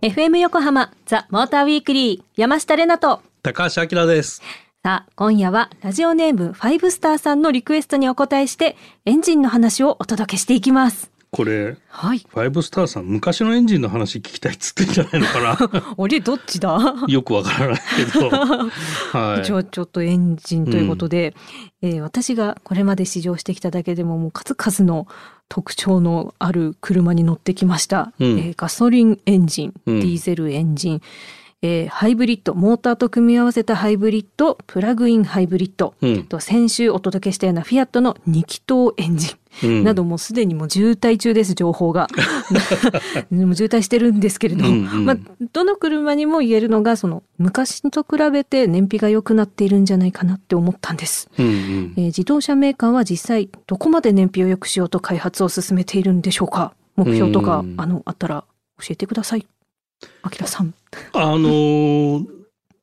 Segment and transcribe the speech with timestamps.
[0.00, 4.40] FM 横浜ザ・モーターウィークリー山下れなと高橋明です。
[4.84, 8.76] さあ今夜はラジオネームファイブスターさんのリクエストにお答えして
[9.06, 12.18] エンジンの話をお届けしていきますこれ、はい。
[12.26, 16.78] ファイブスターさん、昔のエンジンの話聞きたいっつってんじゃないのか あれどっちだ？
[16.78, 17.04] な。
[17.06, 17.80] よくわからない
[18.12, 18.30] けど。
[19.12, 19.44] はい。
[19.44, 21.34] じゃあちょっとエンジンということで、
[21.82, 25.06] えー私がこれまで試乗してきただけでももう数々の
[25.48, 28.38] 特徴のある車に乗ってきました、うん。
[28.38, 30.00] えーガソリンエンジン、うん。
[30.00, 31.00] ディーゼルエンジン、
[31.60, 36.24] えーハイブリッドモーターと組み合わせたハイブリッドプラグインハイブリッド、うん。
[36.24, 42.08] と先週お届けしたようなフィアットの2気筒エンジン、うんなどもうすでにもう渋滞中です情報が。
[43.30, 45.04] もう渋滞してるんですけれど、うんうん。
[45.04, 45.16] まあ、
[45.52, 51.52] どの車にも言えるのがその昔と比べて燃費が良くなっているんじゃないかなって思ったんです、うんうん。
[51.96, 56.74] えー自動車メーカーは実際どこまで燃費を良くしようと開発を進めているんでしょうか。
[56.96, 57.74] 目標とかうん。
[57.76, 58.44] あのあったら
[58.80, 59.46] 教えてください。
[60.22, 60.74] あきらさん。
[61.12, 62.26] あのー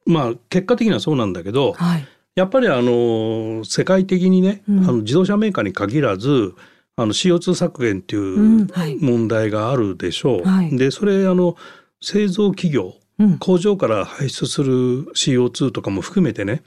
[0.06, 2.08] まあ、結果的にはそうなんだけど、はい。
[2.36, 4.80] やっぱりあのー世界的にね、うん。
[4.80, 6.54] あの自動車メーカーに限らず、
[6.98, 8.98] あの CO2 削減ってうんいうはい。
[9.02, 10.48] 問題があるでしょう。
[10.48, 10.78] はい。
[10.78, 11.56] で、それあの
[12.02, 13.38] 製造企業、うん。
[13.38, 16.64] 工場から排出する CO2 とかも含めてね、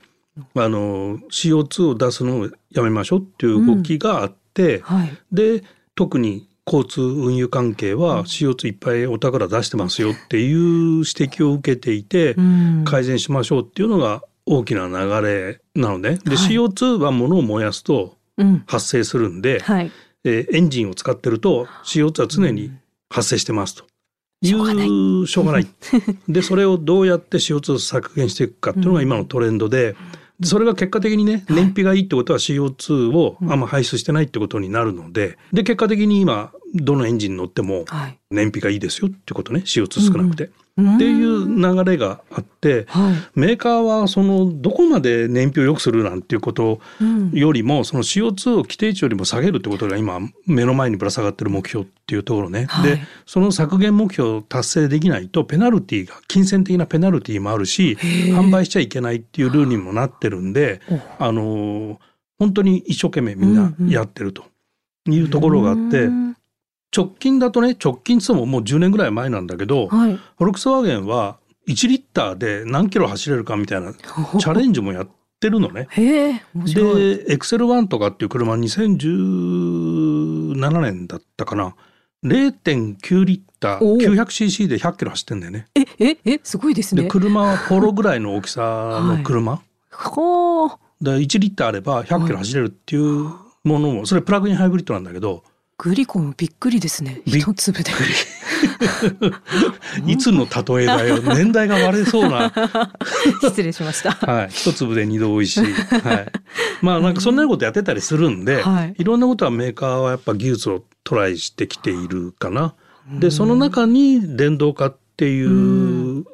[0.55, 5.11] あの CO2 を出すのをやめましょうっていう動きがあって、はい。
[5.33, 12.85] で特に交通運輸関係は CO2 いっぱいお宝出してますよっていう指摘を受けていて、うん。
[12.85, 16.19] 改善しましょうっていうのが大きな流れなのね。
[16.25, 16.55] で、はい。
[16.55, 18.63] CO2 は物を燃やすとうん。
[18.67, 19.91] 発生するんで、はい
[20.25, 22.73] えーエンジンを使ってると CO2 は常に
[23.11, 23.85] 発生してますと。
[24.87, 25.67] いうしょうがない。
[26.29, 29.97] でそれをどうやって CO2 を削減していくかっていうのが今のトレンドで。
[30.41, 38.19] でそれが結果的にね燃費がいいってことは CO2 をあんま排出してないってことになるのでで結果的に今どのエンジンに乗ってもはい。
[38.31, 39.61] 燃費がいいですよってことね。
[39.61, 43.15] CO2 少なくて、うんっていう流れがあってはい。
[43.35, 47.31] メーカーはそのどこまで燃費を良くするなんていうことうん。
[47.33, 52.91] よりもその CO2 を規定値よりも下げるってことが今目の前にぶら下がってる目標っていうところね、はい。
[52.91, 60.81] でその削減目標を達成できないとペナルティーが金銭的なペナルティーもあるし販売しちゃいけないっていうルールにもなってるんで
[61.19, 62.01] おあの
[62.39, 64.45] 本当に一生懸命みんなやってると
[65.07, 66.28] いうところがあって、うん
[66.97, 70.17] 直近だとね直近っつってももう10年ぐらい前なんだけど、はい。
[70.17, 71.39] フォルクスワーゲンは
[71.69, 75.89] 1リッターで何キロ走れるかみたいな チャレンジもやってるのね。
[75.95, 76.43] で
[77.33, 81.75] エクセル1とかっていう車2017年だったかな。
[82.25, 84.13] 0.9リッターおー。
[84.13, 85.69] 900cc で100キロ走ってんだよね。
[85.75, 89.61] えええすごいですでね車 はポロぐらいの大きさの車、
[89.93, 93.31] ほうで1リッターあれば100キロ走れるっていう
[93.65, 95.45] ものもそれプラグインハイブリッドなんだけど
[95.81, 97.23] グリコンびっくりですね。
[97.25, 97.93] 一粒で。
[100.09, 100.49] いつの例
[100.83, 101.23] えだよ。
[101.23, 102.53] 年代が割れそうな。
[103.41, 104.11] 失礼しました。
[104.11, 105.61] はい、一粒で二度美味しい。
[105.63, 106.33] はい。
[106.83, 108.95] まあなんかそんなことやってたりするんで、はい。
[108.99, 112.75] い、ろんなことはメーカーはやっぱ技術をトライしてきているかな。
[113.21, 116.25] で、その中に電動化っていう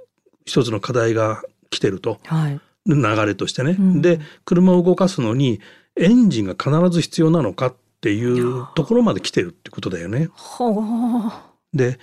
[0.47, 2.19] 一つの課題が来てると。
[2.25, 2.59] はい。
[2.87, 3.77] 流れとしてね。
[3.79, 4.01] うん。
[4.01, 5.61] で、車を動かすのに
[5.97, 10.29] エンジンが必ず必要なのかっていうところまで来てるってことだよね。
[11.73, 11.99] で、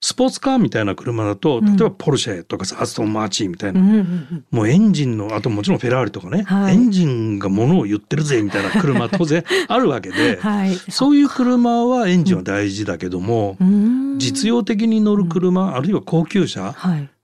[0.00, 1.76] スポーツカーみたいな車だと、うん。
[1.76, 3.88] 例えばポルシェとかさアストンマーチンみたいなうん。
[3.88, 6.74] うんうんもうエンジンのあともちろんフェラーリとかね、はい。
[6.74, 10.74] エンジンがものを言ってるぜみたいな車当然 あるわけで、はい。
[10.74, 14.18] そういう車はエンジンは大事だけども、うん。
[14.18, 16.74] 実用的に乗る車、あるいは高級車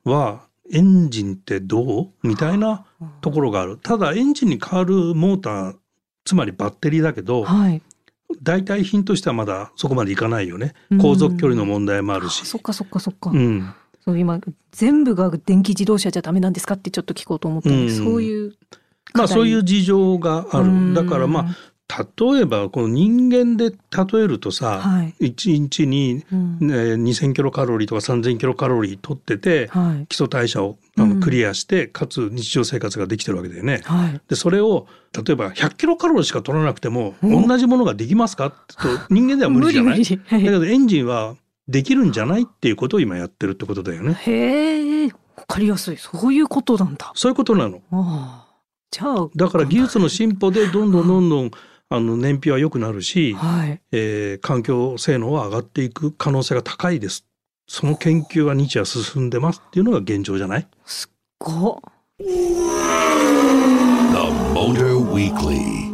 [0.04, 0.40] は
[0.72, 2.84] エンジンってどうみたいな
[3.20, 3.78] ところがある。
[3.82, 5.74] ただエンジンに変わるモーター
[6.24, 7.82] つまりバッテリーだけどはい
[8.42, 10.74] 代替品としてはまだそこまでいかないよね。
[10.90, 10.98] うん。
[10.98, 12.46] 航続距離の問題もあるし。
[12.46, 13.72] そっかそっかそっか、うん。
[14.04, 14.40] そう今
[14.72, 18.08] 全部が電気自動車じゃダメなんですかってちょっと聞こうと思ったんです、うん。
[18.08, 18.54] そういう
[19.14, 20.94] まあそういう事情があうん。
[20.94, 21.04] る。
[21.04, 21.46] だからまあ
[21.98, 23.76] 例えばこの人間で例
[24.22, 25.14] えるとさ、はい。
[25.20, 26.58] 1日に、うん。
[26.60, 30.06] ね、2,000キロカロリーとか3,000キロカロリー取ってて、はい。
[30.06, 31.20] 基礎代謝をあうん。
[31.20, 33.80] のクリアして、かつ日常生活ができてるわけだよね。
[33.84, 34.20] はい。
[34.28, 38.46] でそれを例えば100キロカロリーしか取らなくてもお同じものができますか？
[38.46, 38.56] って
[39.10, 40.02] 人間では無理じゃない？
[40.04, 41.34] だけどエンジンは
[41.68, 44.14] できるんじゃないっていうことを今やってるってことだよね。
[44.14, 45.06] へえ。
[45.06, 45.96] わかりやすい。
[45.96, 47.12] そういうことなんだ。
[47.14, 47.80] そういうことなの。
[47.92, 48.52] ああ。
[48.90, 51.50] じゃあだから技術の進歩でどんどんどんどん
[51.94, 57.26] あの燃費は良くなるし、はいえー環境性能は上がっていく可能性が高いです。
[57.68, 60.66] その研究は日夜進んでますっていうのが現状じゃない？
[61.38, 61.80] ご
[62.18, 62.24] The
[64.54, 65.92] Motor Weekly.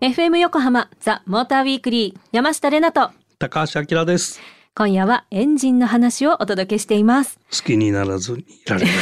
[0.00, 4.40] FM 横浜ザ・モーターウィークリー山下れなと高橋明です。
[4.76, 7.38] 今夜はエンジンの話をお届けしています。
[7.50, 8.94] 好きにならずにいられない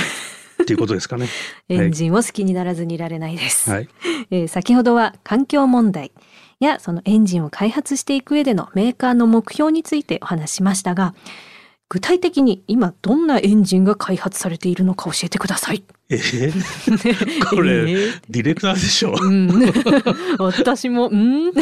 [0.63, 1.29] っていうことですかね。
[1.69, 3.71] エンジンを好きにならずにいられないです。
[3.71, 3.89] はい。
[4.31, 6.13] えー先ほどは環境問題
[6.61, 11.15] やそのエンジンを開発していく上でのメーカーの目標についてお話ししましたが、
[11.89, 15.85] 具体的に今どんなエンジンが開発されているのか教えてください。
[16.09, 16.53] えー？
[17.55, 18.21] これ、えー？
[18.31, 19.15] ディレクターでしょ？
[19.21, 19.51] うん、
[20.39, 21.53] 私も、うん、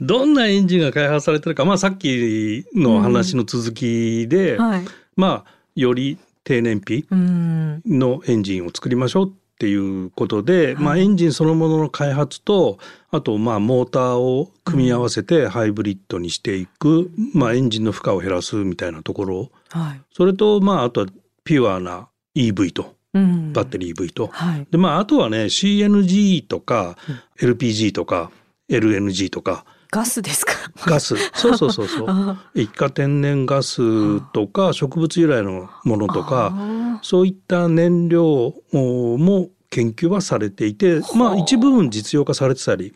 [0.00, 4.84] どんなエンジンが開発されてるか、まあさっきの話の続きで、はい。
[5.16, 10.74] まあより低燃費うん、のエンジンを作りましょうっていうことで、はい。
[10.76, 12.78] まあエンジンそのものの開発と
[13.10, 19.50] あとまあモーターを組み合わせてハイブリッドにしていく、まあエンジンの負荷を減らすみたいなところ。
[19.70, 20.00] はい。
[20.12, 21.06] それとまああとは
[21.44, 24.66] ピュアな EV とうん、バッテリー EV と、はい。
[24.70, 26.96] でまああとはね CNG とか
[27.38, 28.32] LPG とか
[28.68, 29.64] LNG とか
[29.94, 30.52] ガスですか？
[30.86, 31.14] ガス。
[31.34, 32.06] そうそうそうそう。
[32.10, 42.92] あ液化天然ガスとか植物由来のものとかあそういった燃料も研究はされていてまあ一部分実用化されてたり。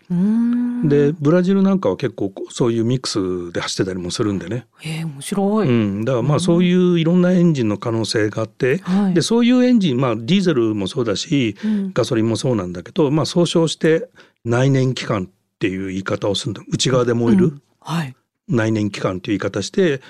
[0.85, 5.69] でブラジルなんかは結構そういうミックスで走ってたりもするんでね、えー、面白い。
[5.69, 9.15] うん、だからまあそういういろんなエンジンの可能性があってはい。
[9.15, 11.91] でそういうエンジンまあディーゼルもそうだしうん。
[11.95, 14.09] ガソリンもそうなんだけどまあ総称して
[14.45, 15.29] 内燃機関
[15.59, 16.63] っていう言い方をするんだ。
[16.69, 17.63] 内側で燃える、うん。
[17.81, 18.15] はい。
[18.49, 20.01] 内燃機関っていう言い方して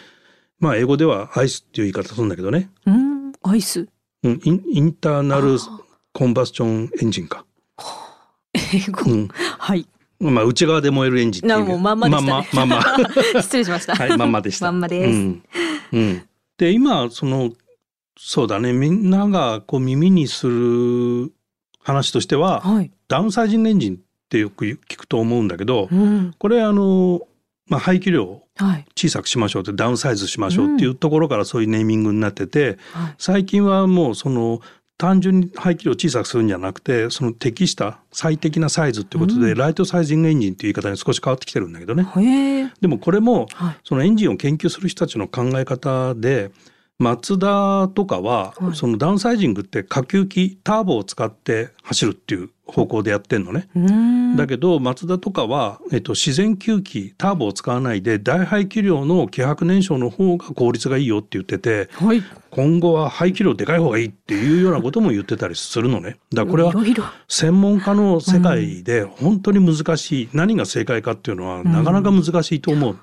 [0.60, 3.88] まあ英語ではアイスっていう言い方するんだけどね、うん、アイス？
[4.22, 5.58] うん、インインターナルあ
[6.12, 7.44] コンバスチョンエンジンか、
[8.54, 9.10] 英語？
[9.10, 9.88] うん、はい。
[10.20, 11.58] まあ内側で燃えるエンジンっていう。
[11.60, 12.48] なもうまんまでしたね。
[12.52, 12.76] まんま。
[12.76, 13.00] まん
[13.34, 13.42] ま。
[13.42, 13.94] 失礼しました。
[13.94, 14.66] はいまんまでした。
[14.66, 15.16] まんまです。
[15.16, 15.42] うん。
[15.92, 16.22] うん、
[16.58, 17.52] で今その
[18.16, 18.72] そうだね。
[18.72, 21.32] みんながこう耳にする
[21.80, 22.90] 話としてははい。
[23.08, 26.34] ダウンサイジングエンジンってよく聞くと思うんだけどうん。
[26.38, 27.22] これあの、
[27.66, 28.42] まあ、排気量。
[28.96, 33.14] 小さくしましょうってダウンサイズしましょうっていうところからそういうネーミングになってて、はい。
[33.16, 34.60] 最近はもうその
[34.96, 42.72] 単純に排気量を小さくするんじゃなくてその適した最適なサイズっていうことで、うんライトサイジングエンジンっていう言い方に少し変わってきてるんだけどね。
[42.80, 43.76] でもこれもはい。
[43.84, 46.50] そのエンジンを研究する人たちの考え方で
[46.98, 53.68] マツダとかははいそのダウンサイジングって下級機ターボを使って走るっていう方向でやってんのね。
[53.76, 54.36] うん。
[54.36, 62.22] だけどマツダとかは、えっと、自然吸気ターボを使わないで大排気量の気迫燃焼の方が効率がいいよって言っててはい。
[62.50, 66.16] 今後は排気量でかい方がいいっていうようなことも言ってたりするのね。
[66.32, 67.14] だからこれは。
[67.28, 72.98] 専門家の世界で本当に難しい、何が正解かっていうのはなかなか難しいと思う。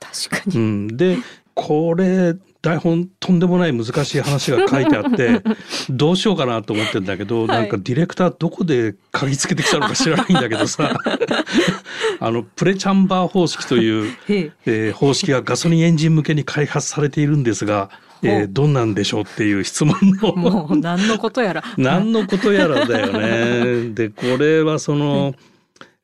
[0.00, 0.56] 確かに。
[0.56, 1.16] うん、で
[1.54, 5.42] これ台本とんでもない難しい話が書いてあって
[5.88, 10.98] どうしようかなと思ってるんだけど、はいなんかディレクターどこで嗅ぎつけてきたのか知らないんだけどさ
[12.20, 14.12] あのプレチャンバー方式という。
[14.66, 17.90] えー方式がガソリンエンジン向けに開発されているんですが、
[18.22, 21.64] えーどんなんでしょうっていう質問のもう何のことやら。
[21.78, 23.90] 何のことやらだよね。
[23.94, 25.34] でこれはその、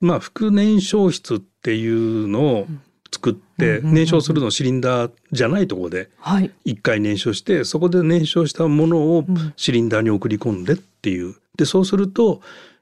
[0.01, 2.67] まあ副燃焼室っていうのを
[3.13, 6.51] 作ってうんうんうんうん燃焼するのをシリンダーじゃないところではい。
[6.65, 12.41] 一回燃焼してそこで燃焼したものをうんシリンダーに送り込んでっていうでそうすると、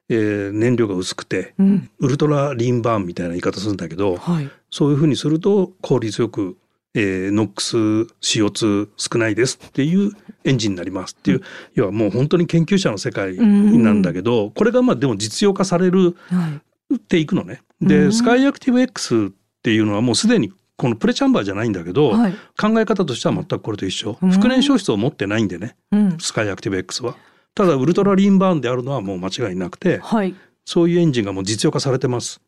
[0.08, 1.90] えー燃料が薄くてうん。
[1.98, 4.50] ウルトラリンバーンみたいな言い方するんだけどはい。
[4.70, 6.56] そういうふうにすると効率よく、
[6.94, 7.76] えー、ノックス
[8.22, 10.12] CO2 少ないですっていう
[10.44, 11.42] エンジンになりますっていう、
[11.74, 16.60] 要はもう本当に研究者の世界なんだけど、これがまあでも実用化されるは
[16.90, 16.96] い。
[16.96, 17.62] っていくのね。
[17.80, 19.30] で、うんスカイアクティブ X っ
[19.64, 22.32] ていうのはもうすでにこのプレチャンバーじゃないんだけど、はい。
[22.60, 24.18] 考え方としては全くこれと一緒。
[24.20, 26.18] うん復燃焼室を持ってないんでね、うん。
[26.18, 27.16] スカイアクティブ X は。
[27.54, 30.34] ただウルトラリンバーンであるのはもう間違いなくて、はい。
[30.66, 32.40] そういうエンジンがもう実用化されてます。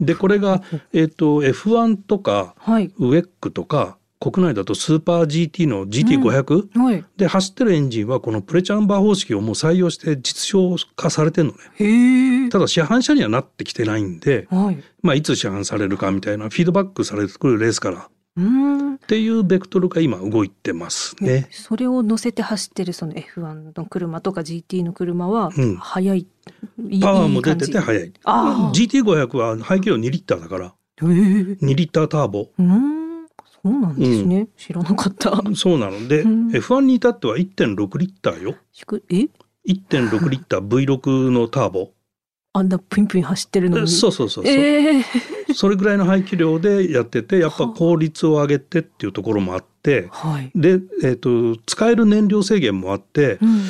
[0.00, 2.92] で、これが、えっ、と、F1 とか、はい。
[2.98, 3.98] ウェックとか
[4.30, 7.04] 国内だとスーパー GT の GT500、はい。
[7.16, 12.48] で走ってるエンジンはこのプレチャンバー方式をもう採用して実証化されてるのね。
[12.50, 14.78] ただ市販車にはなってきてないんで、はい。
[15.02, 18.98] まあ、いつ市販されるかみたいなフィードバックされてくるレースからっうん。
[18.98, 21.48] ていうベクトルが今動いてますね。
[21.50, 26.26] それを乗せて走ってるその F1 の車とか GT の車はうん速い。
[26.88, 28.12] いいパワーも出てて速い。
[28.24, 28.72] ああ。
[28.72, 30.70] GT500 は排気量2リッターだからへ
[31.02, 31.06] え。
[31.08, 33.01] 2リッターターボうん。
[33.64, 34.48] そうなんですね。
[34.56, 35.40] 知らなかった。
[35.54, 36.08] そうなの。
[36.08, 36.48] で、うん。
[36.50, 38.56] F1 に至っては1.6リッターよ。
[39.08, 39.28] え
[39.68, 40.66] ？1.6リッター。
[40.66, 41.92] V6 のターボ。
[42.54, 43.88] あんなプインプイン走ってるのに。
[43.88, 45.04] そうそうそうそう、ええ
[45.54, 50.50] それぐらいの排気量でやっててやっぱ効率を上げてっていうところもあってはい。
[50.54, 53.62] で、えー、と使える燃料制限もあってうん。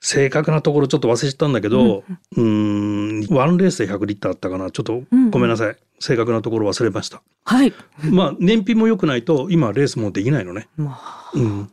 [0.00, 2.04] 正確なところちょっと忘れちゃったんだけど、
[2.36, 4.70] うーん、ワンレースで100リッターあったかな。
[4.70, 5.76] ちょっとうんごめんなさい。
[5.98, 7.22] 正確なところ忘れました。
[7.44, 7.72] はい。
[8.10, 10.68] まあ、燃費も良くないと、今レースもできないのね。
[10.76, 11.70] まあ、うん。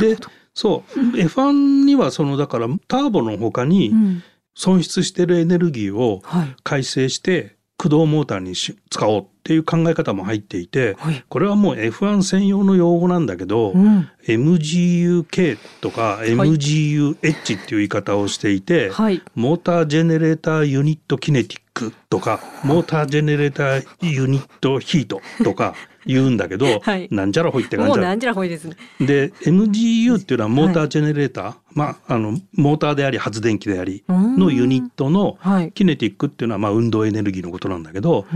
[0.00, 0.16] で
[0.54, 1.00] そう。
[1.16, 4.22] F1 にはその、だから、ターボの他にうん。
[4.56, 6.56] 損失してるエネルギーをはい。
[6.62, 11.24] 改正して、駆動モーターにし使おうっていう考え方も入っていて、はい。
[11.28, 14.08] これはもう F1 専用の用語なんだけど、うん。
[14.26, 19.22] MGUK とか MGUH っていう言い方をしていて、はい。
[19.34, 25.74] モータージェネレーターユニットキネティックとか、モータージェネレーターユニットヒートとか
[26.06, 27.08] 言うんだけど、はい。
[27.10, 27.96] なんじゃらほいって感じだ。
[27.96, 28.76] もうなんじゃらほいですね。
[29.00, 35.72] で、MGU っていうのはモータージェネレーター、まあ、あの、モーターであり発電機でありのユニットのはい。
[35.72, 38.26] キネティックっていうのはまあ運動エネルギーのことなんだけど、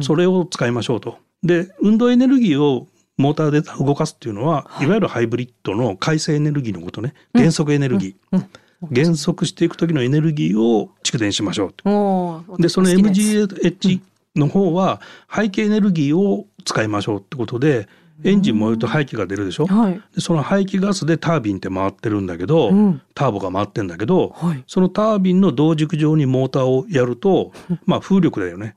[0.00, 1.18] それを使いましょうと。
[1.42, 7.14] で、運動エネルギーをモーターで動かすっていうのは、い、わゆるハイブリッドの回生エネルギーのことね。
[7.34, 8.36] 減速エネルギー。
[8.36, 8.48] うん。
[8.90, 11.72] 減速していく時のエネルギーを蓄電しましょ
[12.58, 14.00] うで、その MGH
[14.36, 17.88] の方は排気エネルギーを使いましょうってことで、
[18.24, 19.66] エンジン燃えると排気が出るでしょ？
[19.66, 20.00] はい。
[20.14, 24.64] でその排気ガスでタービンって回ってるんだけど、うんターボが回ってんだけど、はい。
[24.66, 27.52] そのタービンの同軸上にモーターをやると、
[27.86, 28.74] まあ風力だよね。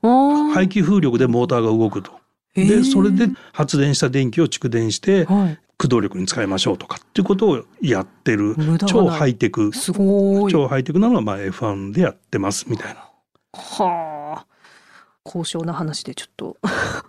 [0.54, 2.12] 排気風力でモーターが動くと。
[2.54, 5.58] でそれで発電した電気を蓄電してはい。
[5.78, 8.54] 駆動力に使いましょうとかっていうことをやってる
[8.86, 10.52] 超ハイテクすごい。
[10.52, 13.00] 超ハイテクなのはまあ F1 でやってますみたいな
[13.54, 14.19] はあ。
[15.22, 16.56] 高尚な話でちょっと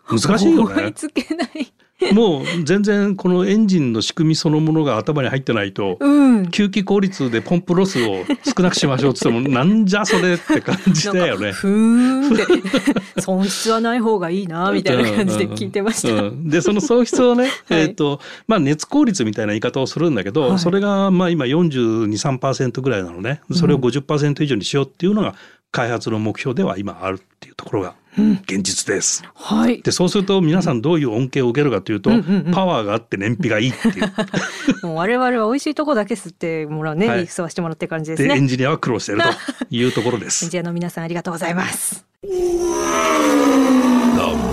[0.10, 1.74] 難しいよ思いねつけない。
[2.14, 6.42] もう全然このエンジンの仕組みそのものが頭に入ってないとうん。
[6.46, 11.52] 吸気効率でポンプロスを少なくしましょうって言ってもなんじゃそれって感じだよね。
[11.52, 16.24] ふーんって損失はない方がいいなみたいな感じで聞いてました。
[16.24, 25.36] うんでその喪失をね、はいえっ、とまあ熱効率みたいな言い方をするんだけど、はいそれがまあ今42-3%ぐらいなのねそれを50%以上にしようっていうのが
[25.72, 29.24] 開発の目標では今あるっていうところが現実です。
[29.34, 29.82] はい。
[29.82, 34.12] でそうすると皆さんどういう恩恵を受けるかというと、うんうんうんパワーがあって燃費がいいっていう
[34.86, 38.40] もう我々は美味しいとこだけ吸ってもらうね、はい吸わしてもらって感じですでエね。
[38.42, 39.30] ンジニアは苦労していると
[39.76, 40.50] いうところで エンす。
[40.50, 42.06] ジニアの皆さんありがとうございます。
[42.24, 42.28] The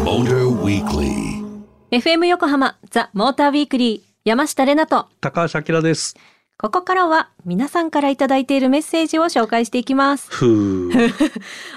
[0.04, 1.44] Motor Weekly.
[1.90, 6.16] FM 横浜ザ・モーターウィークリー山下れなと高橋明です。
[6.60, 10.28] ここからは皆さんからいただいているメッセージを紹介していきます。
[10.28, 10.90] ふう。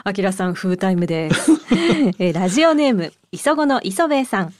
[0.04, 1.52] あきらさん、フータイムです。
[2.18, 4.54] えーラジオネーム、磯子の磯兵衛さん。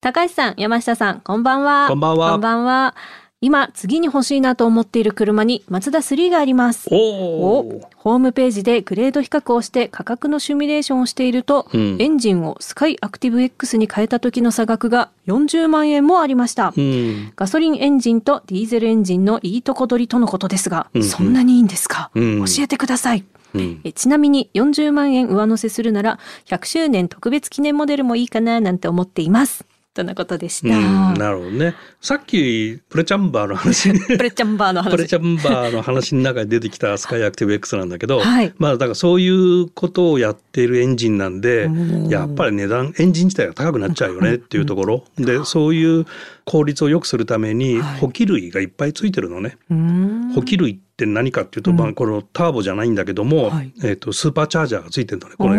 [0.00, 1.88] 高橋さん、山下さん、こんばんは。
[1.88, 2.94] こんばんはこんばんは。
[3.42, 6.90] 今、次に欲しいなと思っている車に、マツダ3があります。
[6.92, 7.80] お。
[7.96, 16.74] ホームページでグレード比較をして価格のシミュレーションをしていると、うんエンジンをスカイアクティブ X に変えた時の差額が40万円もありました。
[16.76, 17.32] うん。
[17.34, 23.24] ガソリンエンジンとディーゼルエンジンのいいとこ取りとのことですが、うんうんそんなにいいんですか、うん教えてください。
[23.54, 23.80] うん。
[23.84, 29.64] えちなみに40万円上乗せするなら100周年特別記念モデルもいいかななんて思っています。
[29.92, 31.18] とのことでしうん、た。
[31.18, 31.74] なるほどね。
[32.00, 34.90] さっきプレチャンバーの話プレチャンバーの話。
[34.92, 46.06] プレチャンバーの話の中に出てきたスカイアクティブ X なんだけど、はいまあだからそういうことをやっているエンジンなんでうんやっぱり値段エンジン自体が高くなっちゃうよねっていうところでそういう
[46.44, 49.58] 効率を良くするためにはい補給類がいっぱいついてるのね。
[49.70, 55.58] うーん補給類って何かっていうと、うんまあこのターボじゃないんだけども、はいえっ、とスーパーチャージャーがついてるのねこれ。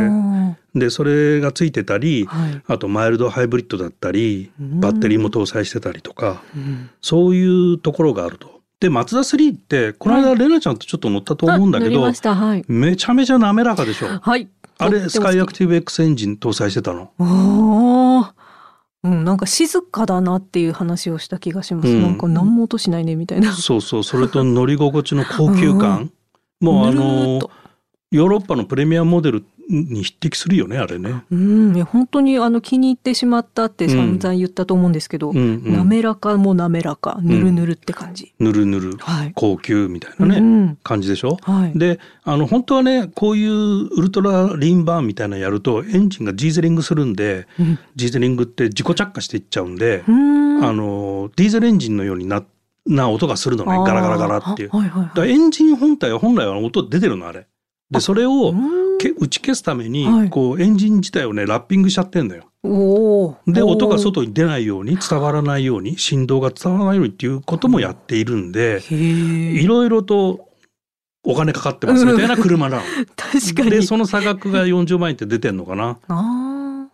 [0.73, 8.61] でそれがついてたり、はいあとマイルドハイブリッドだったりうんバッテリーも搭載してたりとかうんそういうところがあると。
[8.79, 12.01] でマツダ3ってこの間、はいレナちゃんとちょっと乗ったと思うんだけど。
[12.01, 12.63] はい。
[12.67, 14.07] めちゃめちゃ滑らかでしょ。
[14.07, 14.49] はい。
[14.79, 17.11] あれスカイアクテティブ X エンジン搭載してたの。
[17.19, 18.33] おー
[19.03, 21.89] うん、なんか静かだなっていう話をした気がします。
[21.89, 22.01] うん。
[22.01, 23.51] なんか何も音しないねみたいな。
[23.51, 24.03] そうそう。
[24.03, 26.11] それと乗り心地の高級感。
[26.61, 27.51] もうあぬるーっのと。
[28.11, 31.23] ヨーロッパのプレミアムモデルに匹敵するよねあれね。
[31.31, 38.33] うん、本当にあの気に入ってしまったって散々言ったと思うんですけど、うんうん、滑らかも滑らか、ぬるぬるって感じ。
[38.39, 39.31] ぬるぬるはい。
[39.35, 41.37] 高級みたいなね、うん感じでしょ？
[41.41, 41.77] はい。
[41.77, 52.43] であの本当はねこういうウルトラリンバーンみたいなのやるとエンジンがジーゼリングするんでうんジーゼリングって自己着火していっちゃうんで、うんあのディーゼルエンジンのようにな
[52.85, 54.69] な音がするのねガラガラガラっていう。
[54.73, 57.47] あはいはいだからエンジン本体は本来は音出てるのあれ。
[57.89, 62.45] でそれをうんけ打ち消すために、はいこうエンジン自体をねラッピングしちゃってんだよ。
[63.47, 70.49] で音が外に出ないように伝わらないように振動が伝わらないようにっていうこともやっているんで、いろいろと
[71.23, 72.83] お金かかってますみたいな車なの。
[73.15, 73.71] 確かに。
[73.71, 75.97] でその差額が40万円って出てんのかな。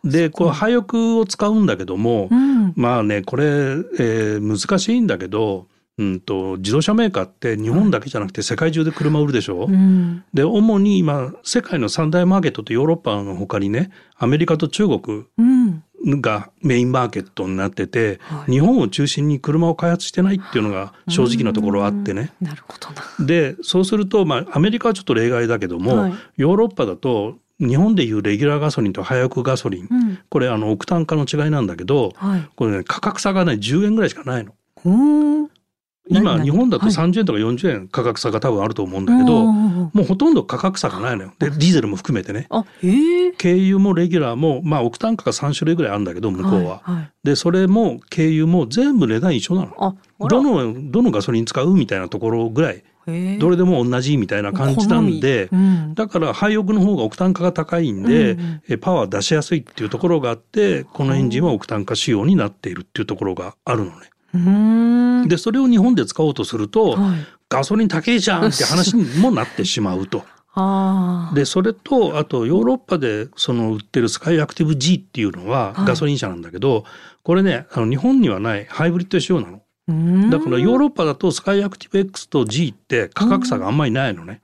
[0.04, 2.74] でこう廃屋を使うんだけども、うん。
[2.76, 10.24] まあねこれ、えー難しいんだけどうんと自動車メーカーって日本だけじゃなくて世界中で車を売るでしょ、うん。
[10.34, 15.84] で主に今世界の三大マーケットとヨーロッパの他にねアメリカと中国うん。
[16.06, 18.51] がメインマーケットになってて、はい。
[18.51, 22.32] 日本を中心に車を開発してないっていうのが正直なところあってね。
[22.39, 23.25] なるほどな。
[23.25, 26.13] でそうすると、まあ、アメリカはちょっと例外だけども、はい。
[26.38, 30.20] ヨーロッパだと日本でいうレギュラーガソリンとハイオクガソリン、うん。
[30.30, 32.48] これあのオクタン化の違いなんだけどはい。
[32.56, 34.54] これね価格差がね10円ぐらいしかないの。
[36.10, 36.96] 今何日本だとはい。
[36.96, 41.34] 30円とか40円価格差が多分あると思うんだけど、もうほとんど価格差がないのよ。
[41.40, 42.48] でディーゼルも含めてね。
[43.38, 46.60] 軽油もレギュラーもまあオクタン価が3種類ぐらいあるんだけど向こうは。
[46.88, 47.12] いはい。
[47.24, 49.98] でそれも軽油も全部値段一緒なの。
[50.20, 52.84] どのどのガソリン使うみたいなところぐらい
[53.40, 55.94] どれでも同じみたいな感じなんでうん。
[55.96, 58.62] だから廃屋の方がオクタン化が高いんで、うんうん。
[58.70, 64.10] えパワー出しやすいっていうところがあってこのエンジンはオクタン化仕様になっているっていうところがあるのね。
[65.27, 70.25] でそれを日本で使おうとすると、はいガソリン高いじゃんって話にもなってしまうと。
[71.34, 76.84] でそれとあとヨーロッパでその売ってるスカイアクティブ G っていうのははいガソリン車なんだけど、
[77.24, 79.62] これねあの日本にはないハイブリッド仕様なの。
[79.88, 84.41] だからヨーロッパだとスカイアクティブ X と G って価格差があんまりないのね。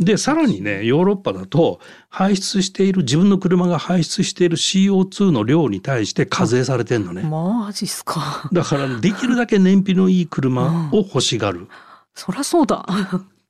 [0.00, 7.22] でさらにねヨーロッパだと排出している自分の車が排出している CO2 の量に対して課税されてんのね。
[7.22, 11.68] マジっすかだからできるだけ燃費のいい車を欲しがる。
[12.14, 12.86] そりゃそうだ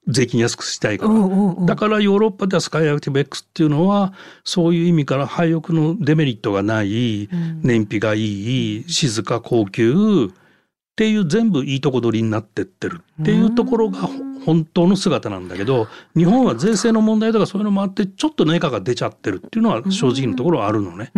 [0.09, 1.13] 税金安くしたいから。
[1.13, 10.33] うんうんうんだからヨーロッパではスカイアクティブ X っていうのはそういう意味から廃屋のデメリットがない、うん燃費がいい静か高級
[10.97, 14.09] っていう全部いいとこ取りになってってるっていうところがほ
[14.47, 21.13] 本当の姿なんだけど日本は税制の問題とかそういうのもあってちょっと値価が出ちゃってるっていうのは正直なところはあるのね。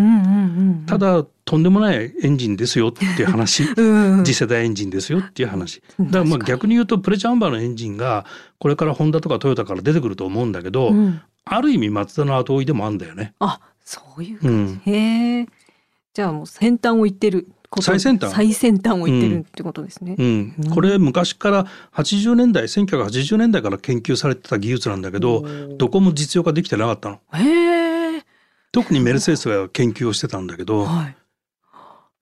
[0.86, 3.68] ただとんでもないエンジンですよっていう話。
[4.24, 5.80] 次世代エンジンですよっていう話。
[6.00, 8.24] だからまあ逆に言うとプレチャンバーのエンジンが
[8.58, 11.20] これからホンダとかトヨタから出てくると思うんだけど、うん。
[11.44, 13.34] ある意味マツダの後追いでもあるんだよね。
[13.38, 15.46] あそういううん、へえ
[16.12, 17.48] じゃあもう先端を行ってる
[17.80, 18.32] 最先端。
[18.32, 20.54] 最先端を行ってるってことですね、うん。
[20.58, 20.70] うん。
[20.70, 25.44] これ昔から80年代1980年代から研究されてた技術なんだけど
[25.76, 27.20] どこも実用化できてなかったの。
[28.72, 31.16] 特にメルセデスが研究をしてたんだけど、はい。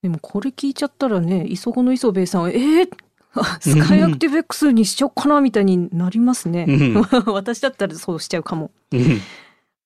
[0.03, 2.89] でもこれ聞いちゃったらね磯子の磯部さんはえー、
[3.61, 7.07] スカイアクティブ X にしちゃおうかなみたいになりますね、うん。
[7.33, 8.71] 私だったらそうしちゃうかも。
[8.93, 9.21] うん。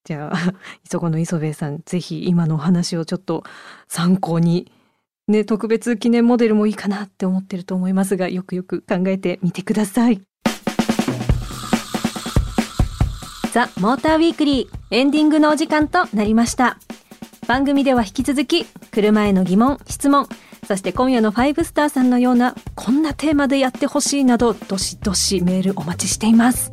[0.05, 3.45] じゃあ磯子の磯部さんぜひ今のお話をちょっと
[3.87, 4.73] 参考に
[5.31, 10.21] ね特別記念モデルもいいかなって思ってると思いますがよくよく考えてみてください。
[13.53, 16.79] ザ・モーターウィークリーエンディングのお時間となりました。
[17.49, 20.29] 番組では引き続き車への疑問質問
[20.69, 26.73] そして今夜のファイブスターさんのようなこんなテーマでやってほしいなどどしどしメールお待ちしています。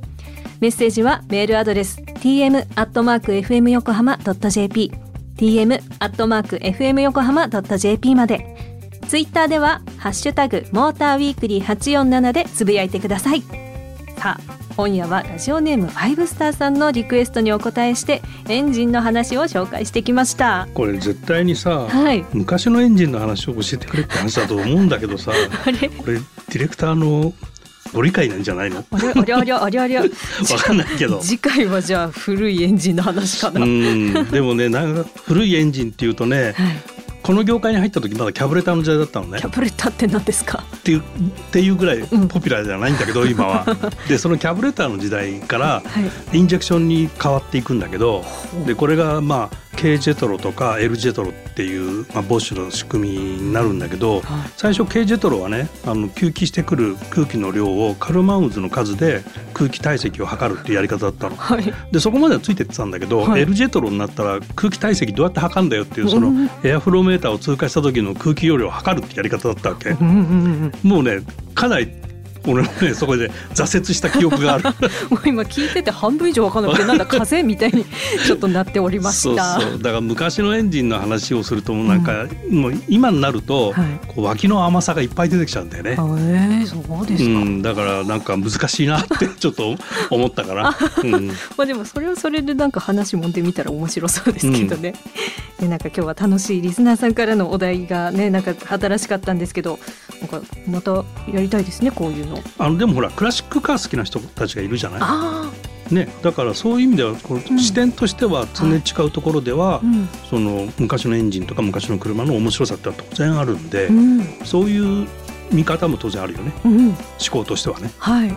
[0.60, 2.68] メッセージはメールアドレス tm
[5.38, 8.56] アットマーク fm 横浜 tm アット jp まで。
[9.08, 13.42] ツイッターではハッシュタグモーターウィークリー847でつぶやいてください。
[14.18, 20.68] さあ今夜はラジオネームファイブスターさんのリクエストにお答えしてエンジンの話を紹介してきました。
[20.74, 22.26] これ絶対にさ、はい。
[22.34, 25.32] 昔のエンジンの話を教えてくれって話だと思うんだけどさ
[25.66, 25.88] あれ？
[25.90, 27.32] これディレクターの
[27.94, 28.84] ご理解なんじゃないの？
[28.92, 30.00] あれあれあれあれあれ。
[30.00, 30.06] わ
[30.64, 31.20] かんないけど。
[31.22, 34.14] 次回はじゃあ古いエンジンの話かな、うん。
[34.32, 36.76] でもねなんか古いエンジンっていうとねはい。
[37.24, 39.40] この業界に入った時まだキャブレターの時代だったのね。
[39.40, 40.64] キャブレターって何ですか？
[40.78, 41.04] っていうっ
[41.52, 43.66] ていうぐらいポピュラーじゃないんだけど、 今は。
[44.08, 45.82] でそのキャブレターの時代からは
[46.34, 46.38] い。
[46.38, 48.24] インジェクションに変わっていくんだけど
[48.66, 54.50] でこれがまあ K ジェトロとか L ジェトロっていう、まあ、ボッシュの仕組みになるんだけどはい。
[54.58, 59.22] 最初 K ジェトロはねあの吸気してくる空気の量をカルマン渦の数で
[59.54, 61.36] 空気体積を測るっていうやり方だったの。
[61.36, 61.74] はい。
[61.92, 63.42] でそこまではついてってたんだけど、はい。
[63.42, 69.92] L ジェトロになったら空気体積どうやって測るんだよっていうそのうんエアフローメーターを通過した時の空気容量を測るってやり方だったわけ。
[69.92, 71.20] もうね
[71.54, 71.88] かなり
[72.46, 74.64] 俺もねそこで挫折した記憶がある。
[75.10, 77.86] もう今聞いてて半分以上わかんなくてなんだ 風みたいに
[78.26, 79.60] ちょっとなっておりました。
[79.60, 85.92] そうそうだから昔のエンジンの話をするともうなんか、もう今になると、はいこう脇の甘さがいっぱい出てきちゃうんだよね。
[85.92, 87.30] あえー、そうですか。
[87.30, 89.76] うん、だからなんか難しいなってちょっと
[90.10, 94.94] 思ったから、うん、まあでもそれはそれでなんか話もんでみたら面白そうですけどね。
[95.60, 99.80] でなんか今日は楽しいリスナーさんからのお題がねなんか新しかったんですけど
[100.22, 100.92] なんかまた
[101.32, 102.40] やりたいですねこういうの。
[102.58, 105.52] あのでもほらクラシックカー好きな人たちがいるじゃない、あ
[105.92, 115.08] ね、だからそういう意味ではこうんの視点としては常に違うところでは、あ、うん、その昔のエンジンとか昔の車の面白さってのは当然あるんで、うん、そういう
[115.52, 116.98] 見方も当然あるよねうん、思
[117.32, 117.92] 考としてはね。
[118.00, 118.34] はい。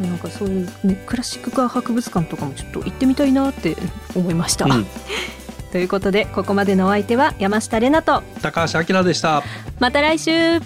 [0.00, 3.76] なんかそういうねクラシックカー博物館とかもちょっと行ってみたいなって
[4.14, 4.66] 思いました。
[4.66, 4.86] うん
[5.72, 9.42] ということでここまでのお相手は山下れなと高橋明でした。
[9.78, 10.60] また来週